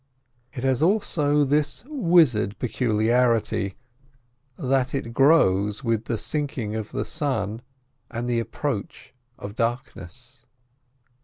It 0.53 0.63
has 0.63 0.81
also 0.81 1.43
this 1.43 1.83
wizard 1.87 2.57
peculiarity, 2.57 3.75
that 4.57 4.95
it 4.95 5.13
grows 5.13 5.83
with 5.83 6.05
the 6.05 6.17
sinking 6.17 6.73
of 6.75 6.91
the 6.91 7.05
sun 7.05 7.61
and 8.09 8.27
the 8.27 8.39
approach 8.39 9.13
of 9.37 9.55
darkness. 9.55 10.43